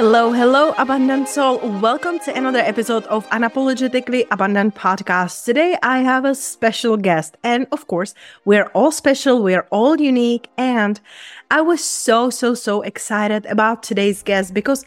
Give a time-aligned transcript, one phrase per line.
[0.00, 1.58] Hello, hello, abundant soul.
[1.78, 5.44] Welcome to another episode of Unapologetically Abundant Podcast.
[5.44, 7.36] Today I have a special guest.
[7.44, 8.14] And of course,
[8.46, 10.48] we're all special, we're all unique.
[10.56, 10.98] And
[11.50, 14.86] I was so, so, so excited about today's guest because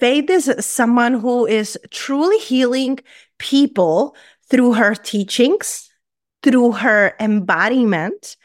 [0.00, 2.98] Faith is someone who is truly healing
[3.38, 4.16] people
[4.50, 5.88] through her teachings,
[6.42, 8.36] through her embodiment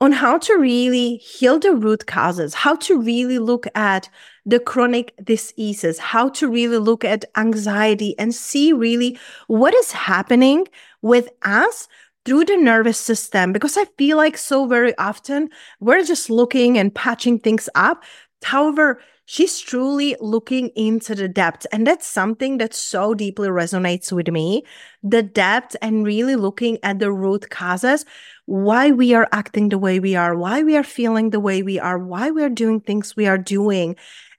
[0.00, 4.08] on how to really heal the root causes, how to really look at
[4.44, 10.66] the chronic diseases, how to really look at anxiety and see really what is happening
[11.00, 11.88] with us
[12.24, 13.52] through the nervous system.
[13.52, 15.50] Because I feel like so very often
[15.80, 18.04] we're just looking and patching things up.
[18.42, 21.66] However, she's truly looking into the depth.
[21.72, 24.64] And that's something that so deeply resonates with me
[25.02, 28.04] the depth and really looking at the root causes,
[28.46, 31.78] why we are acting the way we are, why we are feeling the way we
[31.78, 33.96] are, why we are doing things we are doing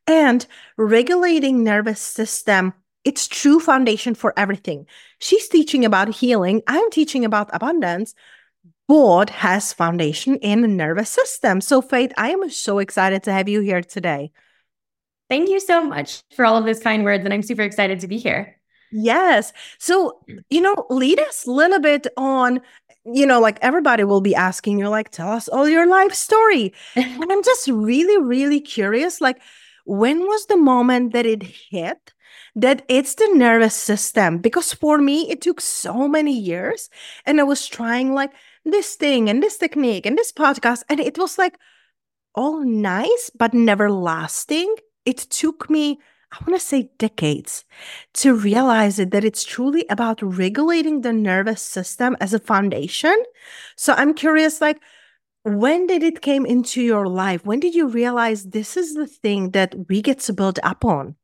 [0.07, 0.45] and
[0.77, 2.73] regulating nervous system.
[3.03, 4.87] It's true foundation for everything.
[5.19, 6.61] She's teaching about healing.
[6.67, 8.13] I'm teaching about abundance.
[8.87, 11.61] Both has foundation in the nervous system.
[11.61, 14.31] So faith i am so excited to have you here today.
[15.27, 18.07] Thank you so much for all of those kind words and i'm super excited to
[18.07, 18.59] be here
[18.95, 20.19] yes so
[20.49, 22.61] you know lead us a little bit on
[23.05, 26.73] you know, like everybody will be asking you, like, tell us all your life story.
[26.95, 29.21] and I'm just really, really curious.
[29.21, 29.39] Like,
[29.85, 32.13] when was the moment that it hit
[32.55, 34.39] that it's the nervous system?
[34.39, 36.89] Because for me, it took so many years
[37.25, 38.31] and I was trying like
[38.63, 41.59] this thing and this technique and this podcast, and it was like
[42.33, 44.75] all nice, but never lasting.
[45.05, 45.99] It took me
[46.35, 47.63] I want to say decades
[48.15, 53.15] to realize it, that it's truly about regulating the nervous system as a foundation.
[53.77, 54.81] So I'm curious, like,
[55.43, 59.51] when did it came into your life when did you realize this is the thing
[59.51, 61.15] that we get to build up on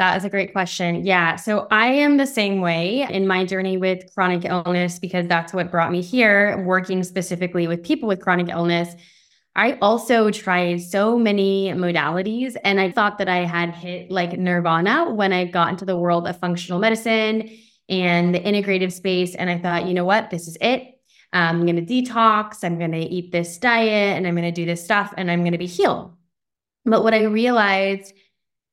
[0.00, 1.04] that is a great question.
[1.04, 1.36] Yeah.
[1.36, 5.70] So I am the same way in my journey with chronic illness because that's what
[5.70, 8.94] brought me here, working specifically with people with chronic illness.
[9.56, 15.10] I also tried so many modalities and I thought that I had hit like nirvana
[15.12, 17.50] when I got into the world of functional medicine
[17.88, 19.34] and the integrative space.
[19.34, 20.30] And I thought, you know what?
[20.30, 21.00] This is it.
[21.32, 24.66] I'm going to detox, I'm going to eat this diet, and I'm going to do
[24.66, 26.12] this stuff, and I'm going to be healed.
[26.84, 28.12] But what I realized,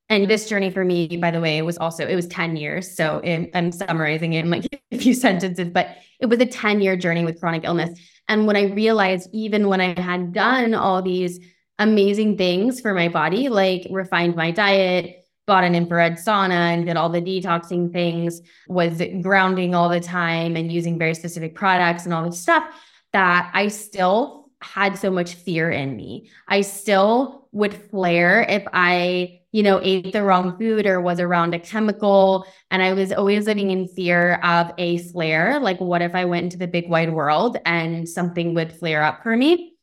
[0.08, 0.28] and mm-hmm.
[0.28, 2.94] this journey for me, by the way, was also, it was 10 years.
[2.94, 6.80] So in, I'm summarizing it in like a few sentences, but it was a 10
[6.80, 7.98] year journey with chronic illness.
[8.28, 11.40] And what I realized, even when I had done all these
[11.78, 16.96] amazing things for my body, like refined my diet, bought an infrared sauna and did
[16.96, 22.12] all the detoxing things, was grounding all the time and using very specific products and
[22.12, 22.64] all this stuff
[23.12, 26.30] that I still had so much fear in me.
[26.46, 31.54] I still would flare if I, you know, ate the wrong food or was around
[31.54, 32.46] a chemical.
[32.70, 35.58] And I was always living in fear of a flare.
[35.60, 39.22] Like, what if I went into the big wide world and something would flare up
[39.22, 39.74] for me?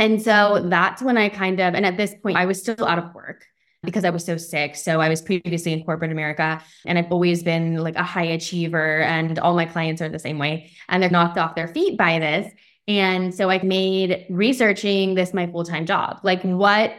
[0.00, 2.98] And so that's when I kind of, and at this point, I was still out
[2.98, 3.44] of work
[3.82, 4.76] because I was so sick.
[4.76, 9.00] So I was previously in corporate America and I've always been like a high achiever
[9.00, 12.18] and all my clients are the same way and they're knocked off their feet by
[12.18, 12.52] this.
[12.88, 16.20] And so I made researching this my full-time job.
[16.22, 16.92] Like what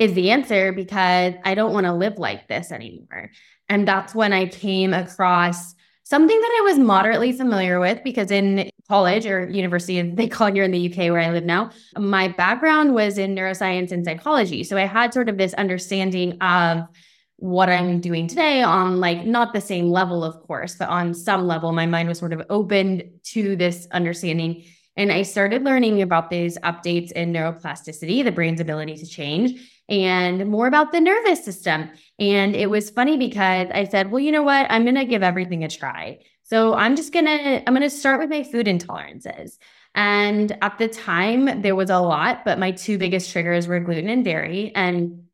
[0.00, 3.30] is the answer because I don't want to live like this anymore.
[3.68, 8.68] And that's when I came across something that I was moderately familiar with because in
[8.88, 12.26] college or university, they call it here in the UK where I live now, my
[12.26, 14.64] background was in neuroscience and psychology.
[14.64, 16.88] So I had sort of this understanding of
[17.36, 21.46] what I'm doing today on like not the same level, of course, but on some
[21.46, 24.64] level, my mind was sort of opened to this understanding
[24.96, 30.48] And I started learning about these updates in neuroplasticity, the brain's ability to change, and
[30.48, 31.90] more about the nervous system.
[32.18, 34.66] And it was funny because I said, well, you know what?
[34.70, 36.20] I'm going to give everything a try.
[36.44, 39.58] So I'm just going to I'm going to start with my food intolerances.
[39.94, 44.08] And at the time there was a lot, but my two biggest triggers were gluten
[44.08, 45.24] and dairy and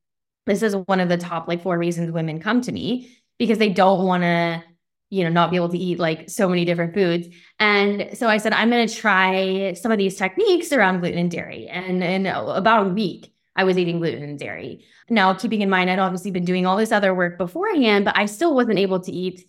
[0.46, 3.68] this is one of the top like four reasons women come to me because they
[3.68, 4.62] don't want to
[5.10, 8.38] you know not be able to eat like so many different foods and so i
[8.38, 12.26] said i'm going to try some of these techniques around gluten and dairy and in
[12.26, 16.30] about a week i was eating gluten and dairy now keeping in mind i'd obviously
[16.30, 19.46] been doing all this other work beforehand but i still wasn't able to eat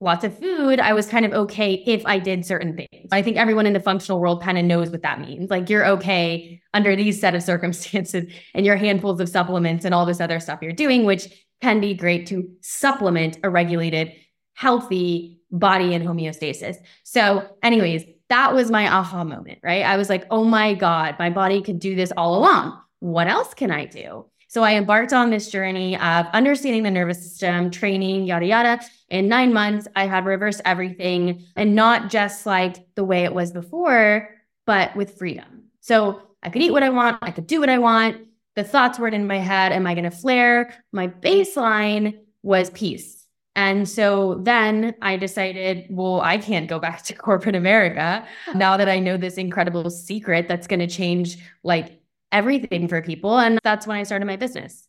[0.00, 3.08] lots of food, I was kind of okay if I did certain things.
[3.12, 5.50] I think everyone in the functional world kind of knows what that means.
[5.50, 10.06] Like you're okay under these set of circumstances and your handfuls of supplements and all
[10.06, 11.28] this other stuff you're doing, which
[11.60, 14.12] can be great to supplement a regulated,
[14.54, 16.76] healthy body and homeostasis.
[17.04, 19.84] So, anyways, that was my aha moment, right?
[19.84, 22.80] I was like, oh my God, my body could do this all along.
[23.00, 24.26] What else can I do?
[24.48, 28.80] So I embarked on this journey of understanding the nervous system, training, yada, yada.
[29.08, 33.52] In nine months, I had reversed everything and not just like the way it was
[33.52, 34.28] before,
[34.66, 35.66] but with freedom.
[35.80, 38.26] So I could eat what I want, I could do what I want.
[38.56, 39.70] The thoughts weren't in my head.
[39.70, 40.74] Am I going to flare?
[40.90, 43.24] My baseline was peace.
[43.54, 48.88] And so then I decided, well, I can't go back to corporate America now that
[48.88, 51.99] I know this incredible secret that's going to change like
[52.32, 53.38] everything for people.
[53.38, 54.86] And that's when I started my business.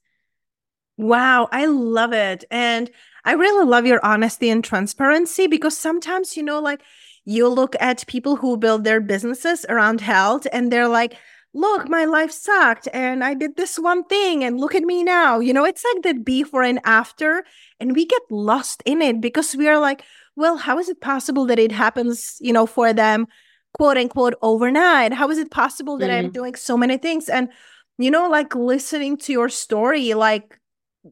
[0.98, 2.46] Wow, I love it.
[2.52, 2.90] And
[3.26, 6.82] I really love your honesty and transparency because sometimes, you know, like
[7.26, 11.18] you look at people who build their businesses around health and they're like,
[11.54, 15.40] look, my life sucked and I did this one thing and look at me now.
[15.40, 17.44] You know, it's like that before and after.
[17.80, 20.04] And we get lost in it because we are like,
[20.36, 23.28] well, how is it possible that it happens, you know, for them
[23.74, 25.14] quote unquote overnight?
[25.14, 26.26] How is it possible that mm-hmm.
[26.26, 27.30] I'm doing so many things?
[27.30, 27.50] And,
[27.98, 30.58] you know, like listening to your story, like,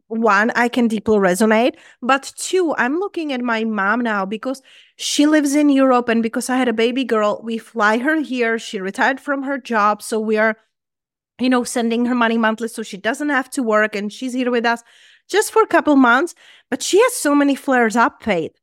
[0.07, 1.75] one, I can deeply resonate.
[2.01, 4.61] But two, I'm looking at my mom now because
[4.97, 6.09] she lives in Europe.
[6.09, 8.59] And because I had a baby girl, we fly her here.
[8.59, 10.01] She retired from her job.
[10.01, 10.57] So we are,
[11.39, 13.95] you know, sending her money monthly so she doesn't have to work.
[13.95, 14.83] And she's here with us
[15.27, 16.35] just for a couple months.
[16.69, 18.55] But she has so many flares up, Faith.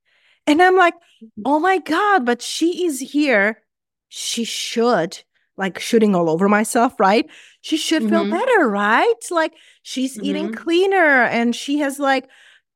[0.46, 1.42] And I'm like, mm-hmm.
[1.44, 3.62] oh my God, but she is here
[4.08, 5.22] she should
[5.56, 7.28] like shooting all over myself, right?
[7.62, 8.10] She should mm-hmm.
[8.10, 9.14] feel better, right?
[9.30, 10.26] Like she's mm-hmm.
[10.26, 12.28] eating cleaner and she has like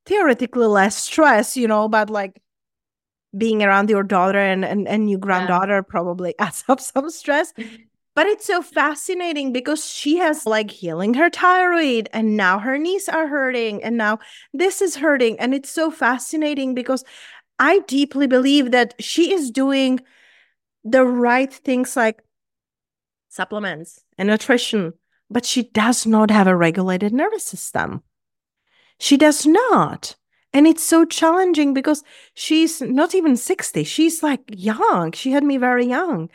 [0.07, 2.41] theoretically less stress, you know, but like
[3.37, 5.89] being around your daughter and and, and your granddaughter yeah.
[5.89, 7.53] probably adds up some stress.
[8.17, 13.09] But it's so fascinating because she has like healing her thyroid and now her knees
[13.09, 14.19] are hurting and now
[14.53, 15.39] this is hurting.
[15.39, 17.05] And it's so fascinating because
[17.59, 20.01] I deeply believe that she is doing
[20.85, 22.23] the right things like
[23.29, 24.95] supplements and nutrition,
[25.31, 28.03] but she does not have a regulated nervous system.
[28.99, 30.17] She does not.
[30.53, 32.03] And it's so challenging because
[32.35, 33.85] she's not even 60.
[33.85, 35.13] She's like young.
[35.13, 36.29] She had me very young.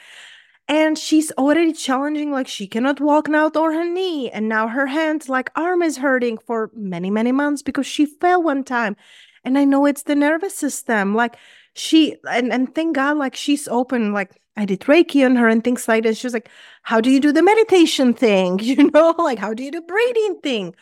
[0.68, 4.32] And she's already challenging, like she cannot walk now or her knee.
[4.32, 8.42] And now her hand, like arm is hurting for many, many months because she fell
[8.42, 8.96] one time.
[9.44, 11.14] And I know it's the nervous system.
[11.14, 11.38] Like
[11.76, 14.14] she and and thank God, like she's open.
[14.14, 16.18] Like I did Reiki on her and things like that.
[16.18, 16.50] She was like,
[16.84, 18.60] "How do you do the meditation thing?
[18.64, 20.76] You know, like how do you do breathing thing?"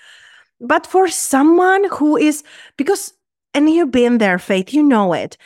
[0.61, 2.43] But for someone who is
[2.77, 3.13] because
[3.53, 5.37] and you've been there, Faith, you know it.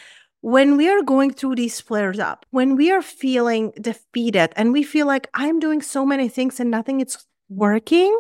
[0.41, 4.83] When we are going through these flares up, when we are feeling defeated and we
[4.83, 7.17] feel like I'm doing so many things and nothing is
[7.49, 8.17] working,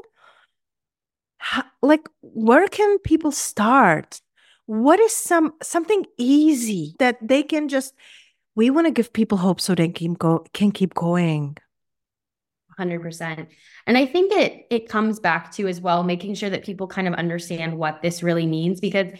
[1.37, 4.21] how, like where can people start?
[4.67, 7.93] What is some something easy that they can just
[8.55, 11.57] we want to give people hope so they can go can keep going.
[12.77, 13.47] 100%
[13.87, 17.07] and i think it it comes back to as well making sure that people kind
[17.07, 19.11] of understand what this really means because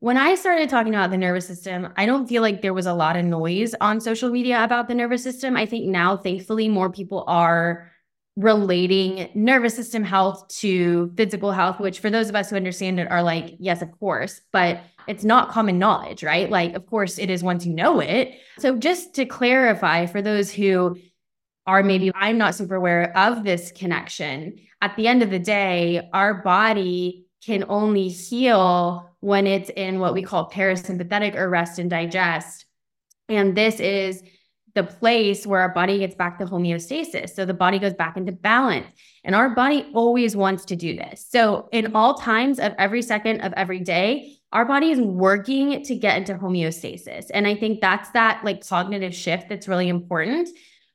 [0.00, 2.92] when i started talking about the nervous system i don't feel like there was a
[2.92, 5.56] lot of noise on social media about the nervous system.
[5.56, 7.92] I think now thankfully more people are
[8.38, 13.10] relating nervous system health to physical health, which for those of us who understand it
[13.10, 16.48] are like, yes, of course, but it's not common knowledge, right?
[16.48, 18.38] Like, of course, it is once you know it.
[18.58, 20.96] So, just to clarify for those who
[21.66, 26.08] are maybe I'm not super aware of this connection, at the end of the day,
[26.12, 31.90] our body can only heal when it's in what we call parasympathetic or rest and
[31.90, 32.66] digest.
[33.28, 34.22] And this is
[34.78, 37.30] the place where our body gets back to homeostasis.
[37.30, 38.86] So the body goes back into balance.
[39.24, 41.26] And our body always wants to do this.
[41.28, 45.94] So, in all times of every second of every day, our body is working to
[45.94, 47.26] get into homeostasis.
[47.34, 50.48] And I think that's that like cognitive shift that's really important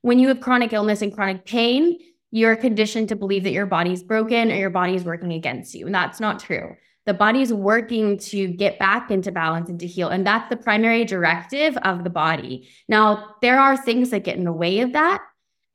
[0.04, 1.98] when you have chronic illness and chronic pain,
[2.30, 5.86] you're conditioned to believe that your body's broken or your body is working against you.
[5.86, 6.76] And that's not true.
[7.06, 10.10] The body's working to get back into balance and to heal.
[10.10, 12.70] And that's the primary directive of the body.
[12.88, 15.22] Now, there are things that get in the way of that.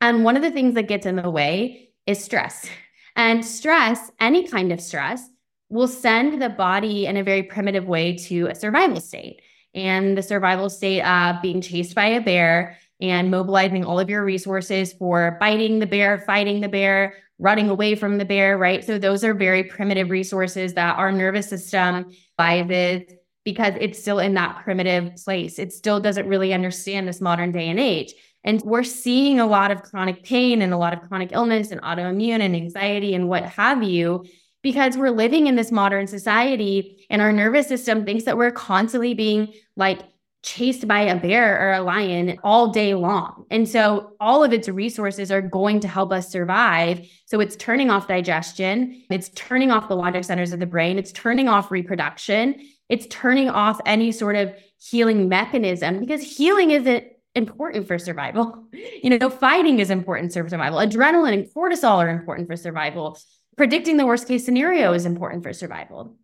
[0.01, 2.67] And one of the things that gets in the way is stress.
[3.15, 5.27] And stress, any kind of stress,
[5.67, 9.41] will send the body in a very primitive way to a survival state.
[9.75, 14.23] And the survival state of being chased by a bear and mobilizing all of your
[14.23, 18.83] resources for biting the bear, fighting the bear, running away from the bear, right?
[18.83, 23.03] So those are very primitive resources that our nervous system buys
[23.45, 25.57] because it's still in that primitive place.
[25.57, 28.13] It still doesn't really understand this modern day and age.
[28.43, 31.81] And we're seeing a lot of chronic pain and a lot of chronic illness and
[31.81, 34.25] autoimmune and anxiety and what have you
[34.61, 39.13] because we're living in this modern society and our nervous system thinks that we're constantly
[39.13, 40.01] being like
[40.41, 43.45] chased by a bear or a lion all day long.
[43.51, 47.07] And so all of its resources are going to help us survive.
[47.25, 51.11] So it's turning off digestion, it's turning off the logic centers of the brain, it's
[51.11, 52.55] turning off reproduction,
[52.87, 57.03] it's turning off any sort of healing mechanism because healing isn't
[57.35, 58.65] important for survival.
[59.01, 60.79] You know, fighting is important for survival.
[60.79, 63.17] Adrenaline and cortisol are important for survival.
[63.55, 66.17] Predicting the worst case scenario is important for survival.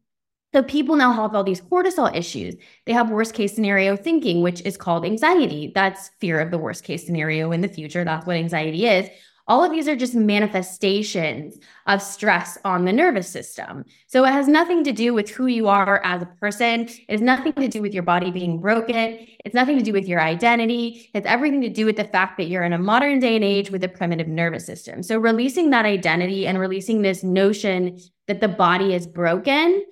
[0.55, 2.55] So people now have all these cortisol issues.
[2.85, 5.73] They have worst case scenario thinking, which is called anxiety.
[5.75, 8.05] That's fear of the worst case scenario in the future.
[8.05, 9.09] That's what anxiety is.
[9.49, 11.57] All of these are just manifestations
[11.87, 13.83] of stress on the nervous system.
[14.07, 16.87] So it has nothing to do with who you are as a person.
[16.87, 19.27] It has nothing to do with your body being broken.
[19.43, 21.09] It's nothing to do with your identity.
[21.13, 23.71] It's everything to do with the fact that you're in a modern day and age
[23.71, 25.03] with a primitive nervous system.
[25.03, 29.83] So releasing that identity and releasing this notion that the body is broken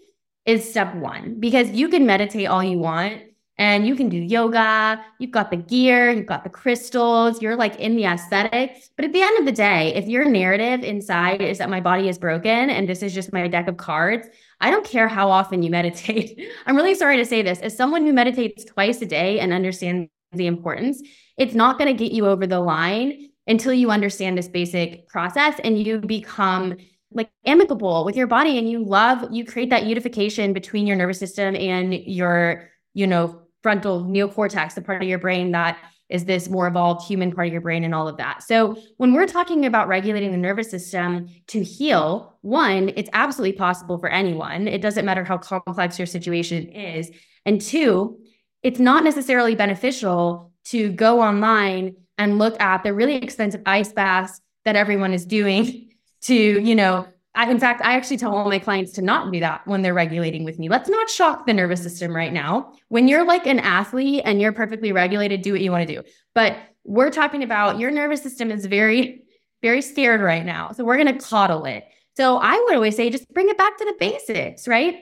[0.46, 3.22] is step one because you can meditate all you want
[3.58, 5.04] and you can do yoga.
[5.20, 8.84] You've got the gear, you've got the crystals, you're like in the aesthetic.
[8.96, 12.10] But at the end of the day, if your narrative inside is that my body
[12.10, 14.28] is broken and this is just my deck of cards,
[14.60, 16.42] I don't care how often you meditate.
[16.66, 17.60] I'm really sorry to say this.
[17.60, 21.02] As someone who meditates twice a day and understands the importance,
[21.38, 25.60] it's not going to get you over the line until you understand this basic process
[25.64, 26.78] and you become
[27.14, 31.20] like amicable with your body and you love you create that unification between your nervous
[31.20, 35.78] system and your you know frontal neocortex the part of your brain that
[36.10, 38.44] is this more evolved human part of your brain and all of that.
[38.44, 43.98] So when we're talking about regulating the nervous system to heal one it's absolutely possible
[43.98, 44.68] for anyone.
[44.68, 47.10] It doesn't matter how complex your situation is.
[47.46, 48.20] And two
[48.62, 54.40] it's not necessarily beneficial to go online and look at the really expensive ice baths
[54.66, 55.90] that everyone is doing
[56.24, 59.40] to, you know, I, in fact, I actually tell all my clients to not do
[59.40, 60.70] that when they're regulating with me.
[60.70, 62.74] Let's not shock the nervous system right now.
[62.90, 66.04] When you're like an athlete and you're perfectly regulated, do what you want to do.
[66.36, 69.24] But we're talking about your nervous system is very,
[69.64, 70.72] very scared right now.
[70.74, 71.86] So we're going to coddle it.
[72.16, 74.96] So I would always say just bring it back to the basics, right?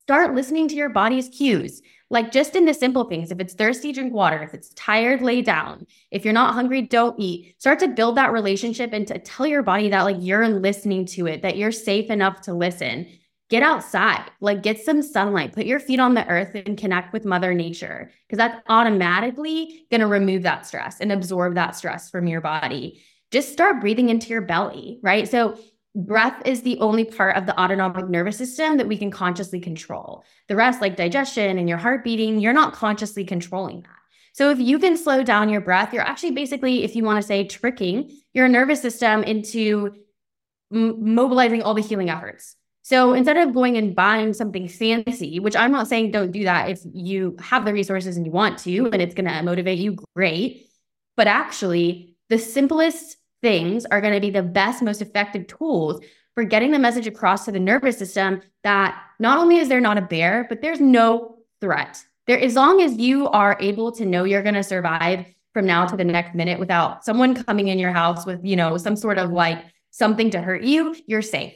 [0.00, 1.82] Start listening to your body's cues.
[2.10, 4.42] Like just in the simple things, if it's thirsty, drink water.
[4.42, 5.86] If it's tired, lay down.
[6.10, 7.54] If you're not hungry, don't eat.
[7.58, 11.26] Start to build that relationship and to tell your body that like you're listening to
[11.26, 13.06] it, that you're safe enough to listen.
[13.50, 17.24] Get outside, like get some sunlight, put your feet on the earth and connect with
[17.24, 22.26] Mother Nature, because that's automatically going to remove that stress and absorb that stress from
[22.26, 23.02] your body.
[23.30, 25.26] Just start breathing into your belly, right?
[25.26, 25.58] So
[25.98, 30.24] breath is the only part of the autonomic nervous system that we can consciously control.
[30.46, 33.90] The rest, like digestion and your heart beating, you're not consciously controlling that.
[34.32, 37.26] So if you can slow down your breath, you're actually basically, if you want to
[37.26, 39.96] say, tricking your nervous system into
[40.72, 42.54] m- mobilizing all the healing efforts.
[42.82, 46.70] So instead of going and buying something fancy, which I'm not saying don't do that
[46.70, 49.96] if you have the resources and you want to, and it's going to motivate you,
[50.14, 50.68] great.
[51.16, 56.00] But actually, the simplest things are going to be the best, most effective tools
[56.34, 59.98] for getting the message across to the nervous system that not only is there not
[59.98, 62.02] a bear, but there's no threat.
[62.26, 65.86] There, as long as you are able to know you're going to survive from now
[65.86, 69.18] to the next minute without someone coming in your house with, you know, some sort
[69.18, 71.54] of like something to hurt you, you're safe.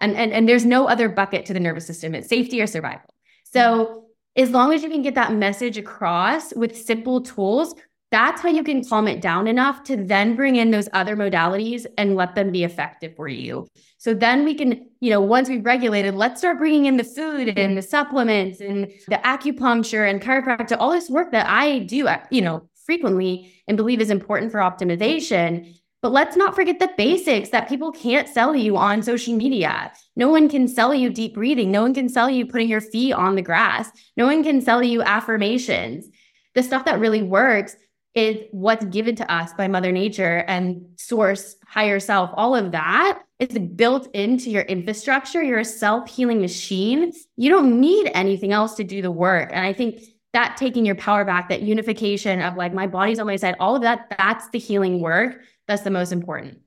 [0.00, 2.14] And, and, and there's no other bucket to the nervous system.
[2.14, 3.08] It's safety or survival.
[3.44, 7.74] So as long as you can get that message across with simple tools,
[8.12, 11.86] that's how you can calm it down enough to then bring in those other modalities
[11.96, 13.66] and let them be effective for you.
[13.96, 17.58] So then we can, you know, once we've regulated, let's start bringing in the food
[17.58, 22.18] and the supplements and the acupuncture and chiropractic, all this work that I do, uh,
[22.30, 25.74] you know, frequently and believe is important for optimization.
[26.02, 29.92] But let's not forget the basics that people can't sell you on social media.
[30.16, 31.70] No one can sell you deep breathing.
[31.70, 33.90] No one can sell you putting your feet on the grass.
[34.16, 36.08] No one can sell you affirmations.
[36.54, 37.76] The stuff that really works
[38.14, 43.22] is what's given to us by Mother Nature and source, higher self, all of that
[43.38, 45.42] is built into your infrastructure.
[45.42, 47.12] You're a self healing machine.
[47.36, 49.50] You don't need anything else to do the work.
[49.52, 50.02] And I think
[50.32, 53.76] that taking your power back, that unification of like, my body's on my side, all
[53.76, 55.40] of that, that's the healing work.
[55.66, 56.58] That's the most important.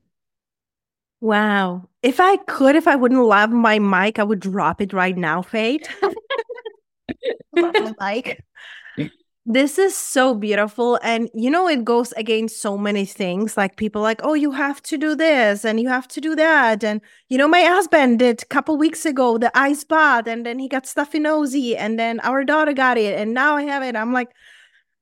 [1.21, 1.89] Wow.
[2.03, 5.41] If I could, if I wouldn't love my mic, I would drop it right now,
[5.41, 5.87] Faith
[7.55, 8.43] love my mic.
[9.47, 10.99] This is so beautiful.
[11.03, 13.55] And you know, it goes against so many things.
[13.55, 16.83] Like people like, oh, you have to do this and you have to do that.
[16.83, 16.99] And
[17.29, 20.67] you know, my husband did a couple weeks ago the ice bath, and then he
[20.67, 23.95] got stuffy nosy, and then our daughter got it, and now I have it.
[23.95, 24.29] I'm like,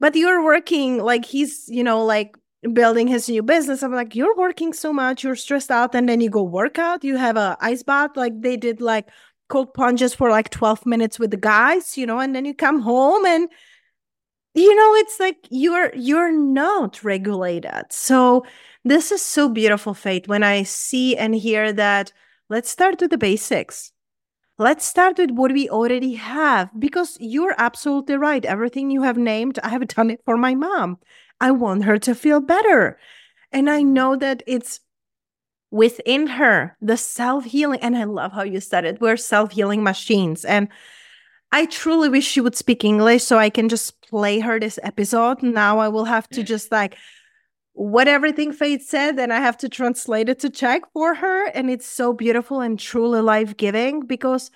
[0.02, 2.36] but you're working like he's, you know, like
[2.74, 3.82] building his new business.
[3.82, 7.04] I'm like, you're working so much, you're stressed out, and then you go work out,
[7.06, 9.08] you have a ice bath, like they did like
[9.48, 12.82] cold plunges for like 12 minutes with the guys, you know, and then you come
[12.82, 13.50] home and
[14.54, 17.86] you know it's like you're you're not regulated.
[17.90, 18.46] So
[18.84, 22.12] this is so beautiful faith when i see and hear that
[22.50, 23.92] let's start with the basics.
[24.60, 28.46] Let's start with what we already have because you're absolutely right.
[28.46, 31.00] Everything you have named i have done it for my mom.
[31.42, 33.00] I want her to feel better.
[33.52, 34.80] And i know that it's
[35.72, 40.46] within her the self-healing and i love how you said it we're self-healing machines.
[40.46, 40.68] And
[41.54, 45.44] I truly wish she would speak English so I can just play her this episode.
[45.44, 46.98] Now I will have to just like
[47.74, 51.48] what everything Faith said, and I have to translate it to Czech for her.
[51.50, 54.50] And it's so beautiful and truly life giving because,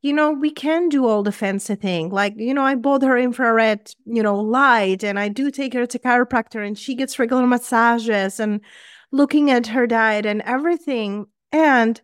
[0.00, 2.08] you know, we can do all the fancy thing.
[2.08, 5.84] Like, you know, I bought her infrared, you know, light, and I do take her
[5.84, 8.62] to chiropractor, and she gets regular massages and
[9.12, 11.26] looking at her diet and everything.
[11.52, 12.00] And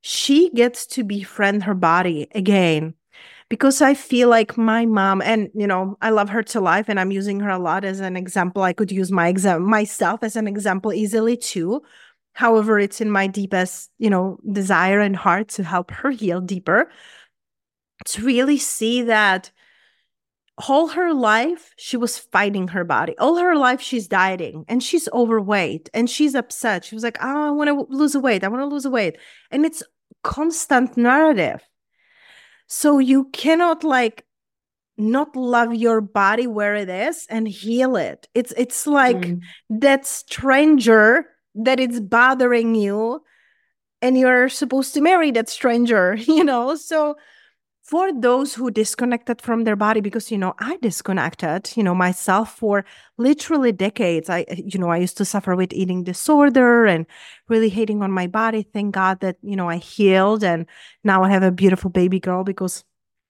[0.00, 2.94] she gets to befriend her body again
[3.48, 6.98] because I feel like my mom, and you know, I love her to life, and
[6.98, 8.62] I'm using her a lot as an example.
[8.62, 11.82] I could use my exam myself as an example easily too.
[12.32, 16.90] However, it's in my deepest, you know, desire and heart to help her heal deeper.
[18.06, 19.50] To really see that
[20.68, 25.08] all her life she was fighting her body all her life she's dieting and she's
[25.12, 28.62] overweight and she's upset she was like oh i want to lose weight i want
[28.62, 29.18] to lose weight
[29.50, 29.82] and it's
[30.22, 31.62] constant narrative
[32.66, 34.24] so you cannot like
[34.98, 38.28] not love your body where it is and heal it.
[38.34, 39.40] It's it's like mm.
[39.68, 43.22] that stranger that it's bothering you
[44.02, 46.74] and you're supposed to marry that stranger, you know?
[46.76, 47.16] So
[47.86, 52.56] for those who disconnected from their body because you know i disconnected you know myself
[52.56, 52.84] for
[53.16, 54.28] literally decades.
[54.28, 57.06] I eh, you know i used to suffer with eating disorder and
[57.48, 58.62] really hating on my body.
[58.62, 60.66] Thank god that you know i healed and
[61.04, 62.84] now i have a beautiful baby girl because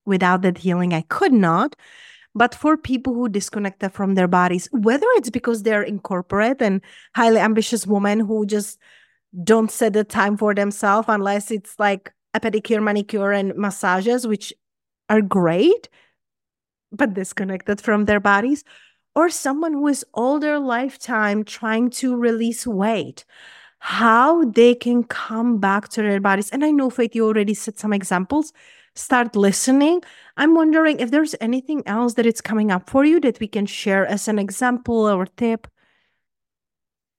[0.06, 1.76] without that healing i could not.
[2.34, 6.80] But for people who disconnected from their bodies whether it's because they're incorporate and
[7.14, 8.78] highly ambitious women who just
[9.44, 14.52] don't set the time for themselves unless it's like a pedicure, manicure, and massages, which
[15.08, 15.88] are great,
[16.92, 18.62] but disconnected from their bodies,
[19.14, 23.24] or someone who is all their lifetime trying to release weight,
[23.78, 26.50] how they can come back to their bodies.
[26.50, 28.52] And I know, Faith, you already said some examples.
[28.94, 30.02] Start listening.
[30.36, 33.66] I'm wondering if there's anything else that it's coming up for you that we can
[33.66, 35.66] share as an example or tip.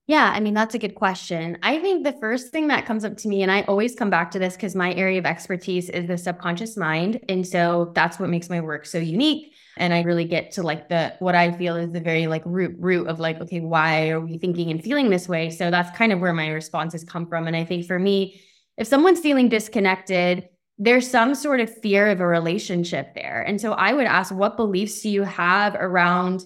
[0.07, 1.57] Yeah, I mean, that's a good question.
[1.63, 4.31] I think the first thing that comes up to me, and I always come back
[4.31, 7.19] to this because my area of expertise is the subconscious mind.
[7.27, 9.53] And so that's what makes my work so unique.
[9.75, 12.75] And I really get to like the what I feel is the very like root
[12.79, 15.49] root of like, okay, why are we thinking and feeling this way?
[15.49, 17.45] So that's kind of where my responses come from.
[17.45, 18.41] And I think for me,
[18.77, 23.41] if someone's feeling disconnected, there's some sort of fear of a relationship there.
[23.45, 26.43] And so I would ask, what beliefs do you have around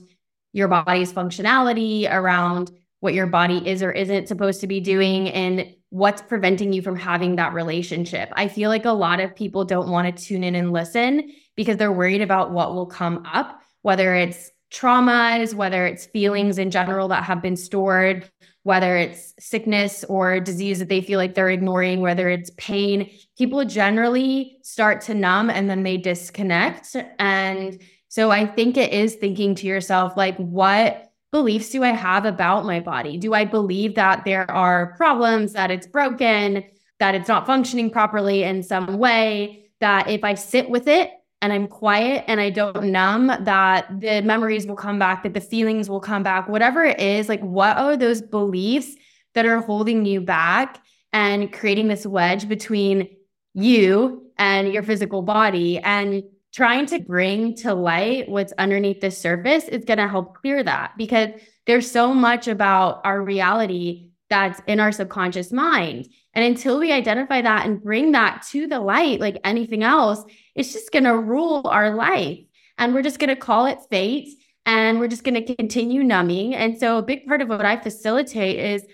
[0.52, 5.76] your body's functionality, around what your body is or isn't supposed to be doing and
[5.90, 8.30] what's preventing you from having that relationship.
[8.34, 11.76] I feel like a lot of people don't want to tune in and listen because
[11.78, 17.10] they're worried about what will come up, whether it's traumas, whether it's feelings in general
[17.10, 18.30] that have been stored,
[18.64, 23.10] whether it's sickness or disease that they feel like they're ignoring, whether it's pain.
[23.38, 26.96] People generally start to numb and then they disconnect.
[27.20, 32.26] And so I think it is thinking to yourself, like, what beliefs do I have
[32.26, 33.18] about my body?
[33.18, 36.64] Do I believe that there are problems, that it's broken,
[37.00, 39.72] that it's not functioning properly in some way?
[39.80, 41.10] That if I sit with it
[41.42, 45.42] and I'm quiet and I don't numb, that the memories will come back, that the
[45.42, 48.96] feelings will come back, whatever it is, like what are those beliefs
[49.34, 53.08] that are holding you back and creating this wedge between
[53.54, 55.80] you and your physical body?
[55.80, 60.64] And trying to bring to light what's underneath the surface is going to help clear
[60.64, 61.30] that because
[61.66, 66.08] there's so much about our reality that's in our subconscious mind.
[66.34, 70.24] And until we identify that and bring that to the light, like anything else,
[70.56, 72.40] it's just going to rule our life.
[72.78, 74.30] And we're just going to call it fate
[74.66, 76.56] and we're just going to continue numbing.
[76.56, 78.86] And so, a big part of what I facilitate is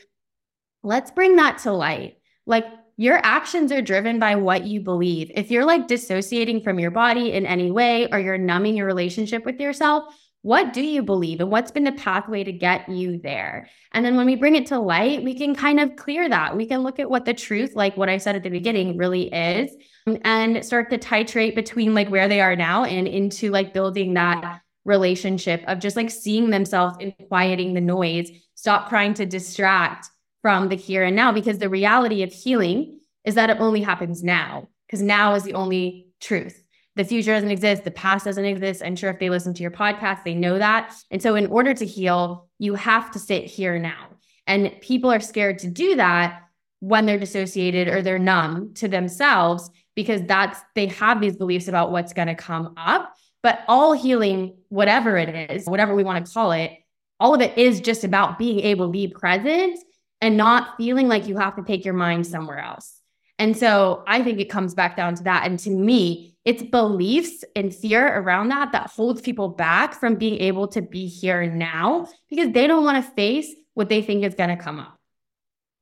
[0.84, 2.18] let's bring that to light.
[2.46, 2.66] Like,
[2.98, 5.32] your actions are driven by what you believe.
[5.36, 9.46] If you're like dissociating from your body in any way or you're numbing your relationship
[9.46, 10.04] with yourself,
[10.42, 13.70] what do you believe and what's been the pathway to get you there?
[13.92, 16.56] And then when we bring it to light, we can kind of clear that.
[16.56, 19.32] We can look at what the truth, like what I said at the beginning, really
[19.34, 19.76] is
[20.24, 24.62] and start to titrate between like where they are now and into like building that
[24.86, 30.10] relationship of just like seeing themselves and quieting the noise, stop trying to distract
[30.48, 34.24] from the here and now because the reality of healing is that it only happens
[34.24, 36.64] now because now is the only truth.
[36.96, 38.82] The future doesn't exist, the past doesn't exist.
[38.82, 40.96] I'm sure if they listen to your podcast, they know that.
[41.12, 44.08] And so, in order to heal, you have to sit here now.
[44.46, 46.44] And people are scared to do that
[46.80, 51.92] when they're dissociated or they're numb to themselves because that's they have these beliefs about
[51.92, 53.14] what's going to come up.
[53.44, 56.72] But all healing, whatever it is, whatever we want to call it,
[57.20, 59.78] all of it is just about being able to be present
[60.22, 63.02] and not feeling like you have to take your mind somewhere else.
[63.40, 65.46] And so I think it comes back down to that.
[65.46, 70.40] And to me, it's beliefs and fear around that that holds people back from being
[70.42, 74.34] able to be here now because they don't want to face what they think is
[74.34, 74.98] going to come up.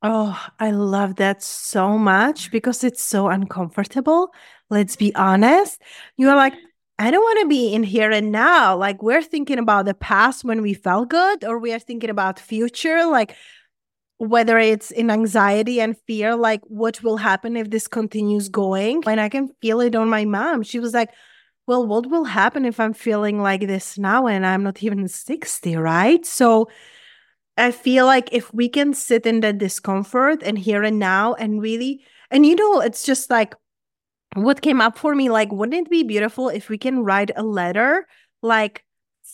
[0.01, 4.33] Oh, I love that so much because it's so uncomfortable.
[4.69, 5.81] Let's be honest.
[6.17, 6.53] You're like,
[6.99, 8.75] I don't want to be in here and now.
[8.75, 12.39] Like we're thinking about the past when we felt good, or we are thinking about
[12.39, 13.05] future.
[13.05, 13.35] Like
[14.17, 19.03] whether it's in anxiety and fear, like what will happen if this continues going.
[19.05, 20.63] And I can feel it on my mom.
[20.63, 21.09] She was like,
[21.67, 25.75] well, what will happen if I'm feeling like this now and I'm not even 60,
[25.75, 26.25] right?
[26.25, 26.69] So
[27.57, 31.61] I feel like if we can sit in the discomfort and here and now and
[31.61, 33.55] really, and you know, it's just like
[34.35, 37.43] what came up for me, like, wouldn't it be beautiful if we can write a
[37.43, 38.05] letter
[38.41, 38.85] like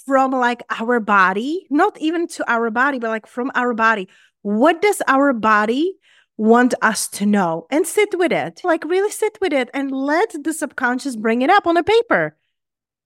[0.05, 4.07] from like our body, not even to our body, but like from our body
[4.41, 5.97] what does our body
[6.37, 7.67] want us to know?
[7.69, 8.61] And sit with it.
[8.63, 12.37] Like, really sit with it and let the subconscious bring it up on a paper.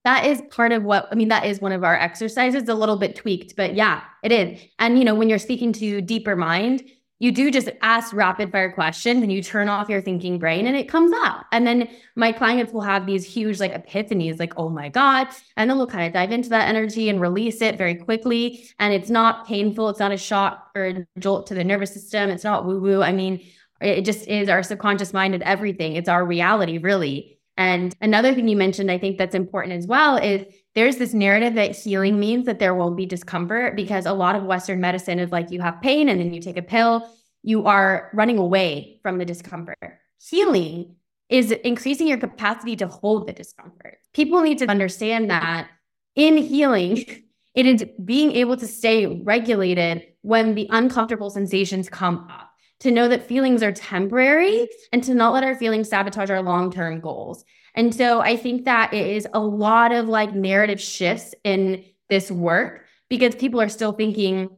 [0.04, 2.96] That is part of what, I mean, that is one of our exercises, a little
[2.96, 4.60] bit tweaked, but yeah, it is.
[4.78, 6.84] And, you know, when you're speaking to deeper mind,
[7.18, 10.76] you do just ask rapid fire questions and you turn off your thinking brain and
[10.76, 11.44] it comes out.
[11.50, 15.28] And then my clients will have these huge like epiphanies, like, oh my God.
[15.56, 18.68] And then we'll kind of dive into that energy and release it very quickly.
[18.78, 19.88] And it's not painful.
[19.88, 22.28] It's not a shock or a jolt to the nervous system.
[22.28, 23.02] It's not woo woo.
[23.02, 23.42] I mean,
[23.80, 25.96] it just is our subconscious mind and everything.
[25.96, 27.35] It's our reality, really.
[27.56, 31.54] And another thing you mentioned, I think that's important as well, is there's this narrative
[31.54, 35.30] that healing means that there won't be discomfort because a lot of Western medicine is
[35.30, 37.08] like you have pain and then you take a pill,
[37.42, 39.78] you are running away from the discomfort.
[40.18, 40.96] Healing
[41.28, 43.98] is increasing your capacity to hold the discomfort.
[44.12, 45.68] People need to understand that
[46.14, 47.04] in healing,
[47.54, 52.45] it is being able to stay regulated when the uncomfortable sensations come up,
[52.80, 56.70] to know that feelings are temporary and to not let our feelings sabotage our long
[56.70, 57.44] term goals.
[57.74, 62.30] And so I think that it is a lot of like narrative shifts in this
[62.30, 64.48] work because people are still thinking,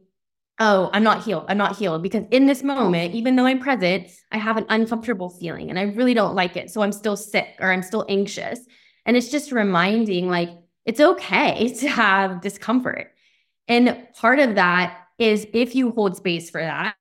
[0.59, 1.45] oh, I'm not healed.
[1.47, 5.29] I'm not healed because in this moment, even though I'm present, I have an uncomfortable
[5.29, 6.69] feeling and I really don't like it.
[6.69, 8.59] So I'm still sick or I'm still anxious.
[9.05, 10.49] And it's just reminding like
[10.85, 13.13] it's okay to have discomfort.
[13.67, 16.95] And part of that is if you hold space for that,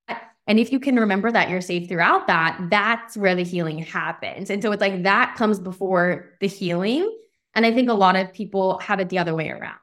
[0.48, 4.48] and if you can remember that you're safe throughout that, that's where the healing happens.
[4.48, 7.14] And so it's like that comes before the healing.
[7.54, 9.76] And I think a lot of people have it the other way around.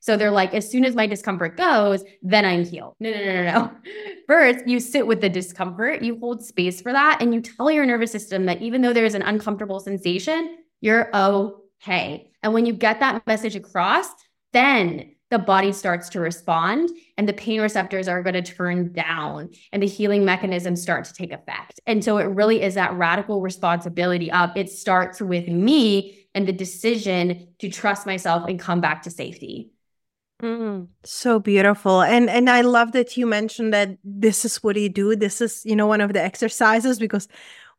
[0.00, 2.94] So they're like, as soon as my discomfort goes, then I'm healed.
[2.98, 3.70] No, no, no, no, no.
[4.26, 7.84] First, you sit with the discomfort, you hold space for that, and you tell your
[7.84, 12.30] nervous system that even though there's an uncomfortable sensation, you're okay.
[12.42, 14.06] And when you get that message across,
[14.52, 19.50] then the body starts to respond and the pain receptors are going to turn down
[19.70, 21.78] and the healing mechanisms start to take effect.
[21.86, 26.54] And so it really is that radical responsibility of it starts with me and the
[26.54, 29.72] decision to trust myself and come back to safety.
[30.42, 32.00] Mm, so beautiful.
[32.00, 35.16] And and I love that you mentioned that this is what you do.
[35.16, 37.28] This is, you know, one of the exercises because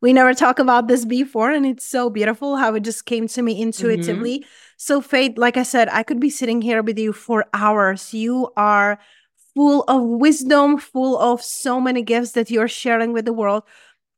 [0.00, 3.42] we never talk about this before and it's so beautiful how it just came to
[3.42, 4.48] me intuitively mm-hmm.
[4.78, 8.48] So faith like i said i could be sitting here with you for hours you
[8.56, 8.98] are
[9.54, 13.64] full of wisdom full of so many gifts that you're sharing with the world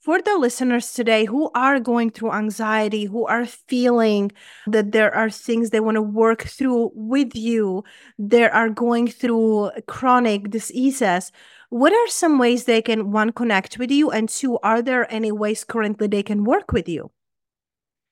[0.00, 4.32] for the listeners today who are going through anxiety, who are feeling
[4.66, 7.84] that there are things they want to work through with you,
[8.18, 11.32] they are going through chronic diseases,
[11.68, 15.30] what are some ways they can one connect with you and two are there any
[15.30, 17.10] ways currently they can work with you?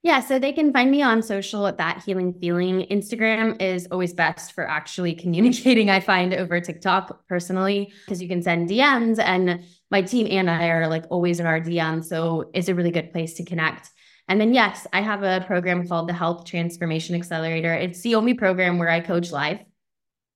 [0.03, 2.87] Yeah, so they can find me on social at that healing feeling.
[2.89, 8.43] Instagram is always best for actually communicating, I find over TikTok personally, because you can
[8.43, 12.05] send DMs and my team and I are like always in our DMs.
[12.05, 13.91] So it's a really good place to connect.
[14.29, 17.73] And then, yes, I have a program called the Health Transformation Accelerator.
[17.73, 19.59] It's the only program where I coach live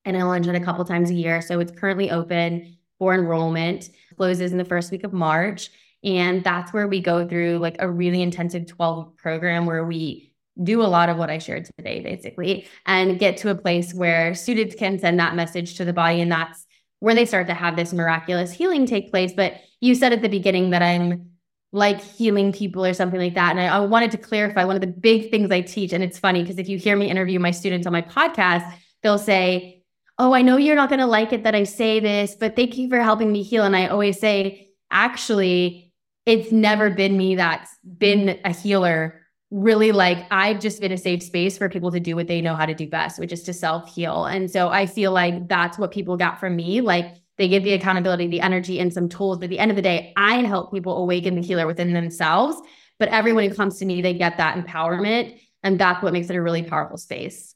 [0.05, 1.40] and I launch it a couple times a year.
[1.42, 5.70] So it's currently open for enrollment, closes in the first week of March.
[6.04, 10.32] And that's where we go through like a really intensive 12 week program where we
[10.62, 14.34] do a lot of what I shared today, basically, and get to a place where
[14.34, 16.20] students can send that message to the body.
[16.20, 16.66] And that's
[16.98, 19.32] where they start to have this miraculous healing take place.
[19.32, 21.30] But you said at the beginning that I'm
[21.72, 23.52] like healing people or something like that.
[23.52, 25.92] And I, I wanted to clarify one of the big things I teach.
[25.92, 28.70] And it's funny because if you hear me interview my students on my podcast,
[29.02, 29.82] they'll say,
[30.18, 32.76] Oh, I know you're not going to like it that I say this, but thank
[32.76, 33.64] you for helping me heal.
[33.64, 35.91] And I always say, actually,
[36.26, 39.20] it's never been me that's been a healer.
[39.50, 42.54] Really, like I've just been a safe space for people to do what they know
[42.54, 44.24] how to do best, which is to self heal.
[44.24, 46.80] And so I feel like that's what people got from me.
[46.80, 49.38] Like they give the accountability, the energy, and some tools.
[49.38, 52.56] But at the end of the day, I help people awaken the healer within themselves.
[52.98, 55.38] But everyone who comes to me, they get that empowerment.
[55.62, 57.54] And that's what makes it a really powerful space.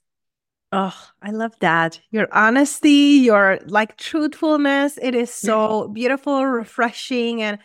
[0.72, 2.00] Oh, I love that.
[2.10, 4.98] Your honesty, your like truthfulness.
[5.00, 7.58] It is so beautiful, refreshing, and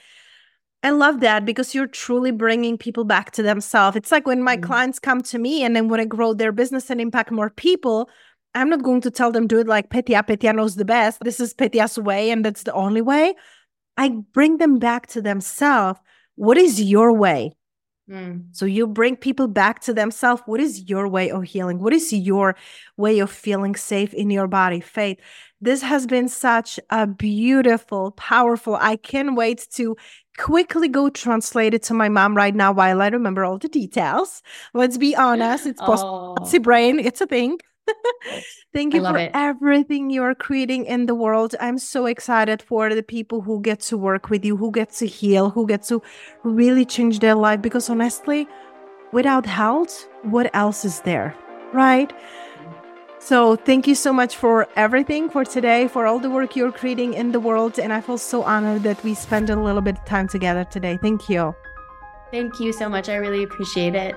[0.84, 3.96] I love that because you're truly bringing people back to themselves.
[3.96, 6.52] It's like when my mm clients come to me and then want to grow their
[6.52, 8.10] business and impact more people,
[8.56, 10.24] I'm not going to tell them do it like Petya.
[10.24, 11.20] Petya knows the best.
[11.24, 13.36] This is Petya's way and that's the only way.
[13.98, 16.00] I bring them back to themselves.
[16.36, 17.54] What is your way?
[18.10, 18.48] Mm.
[18.52, 20.42] So you bring people back to themselves.
[20.46, 21.80] What is your way of healing?
[21.80, 22.56] What is your
[22.98, 24.82] way of feeling safe in your body?
[24.82, 25.20] Faith.
[25.62, 28.76] This has been such a beautiful, powerful.
[28.76, 29.96] I can't wait to
[30.38, 34.42] quickly go translate it to my mom right now while I remember all the details.
[34.74, 36.36] Let's be honest, it's oh.
[36.54, 37.58] a brain, it's a thing.
[38.74, 39.32] Thank you for it.
[39.34, 41.56] everything you're creating in the world.
[41.60, 45.08] I'm so excited for the people who get to work with you, who get to
[45.08, 46.02] heal, who get to
[46.44, 47.62] really change their life.
[47.62, 48.48] Because honestly,
[49.12, 51.36] without health, what else is there?
[51.74, 52.14] Right?
[53.24, 57.14] So, thank you so much for everything for today, for all the work you're creating
[57.14, 57.78] in the world.
[57.78, 60.98] And I feel so honored that we spent a little bit of time together today.
[61.00, 61.56] Thank you.
[62.32, 63.10] Thank you so much.
[63.10, 64.16] I really appreciate it.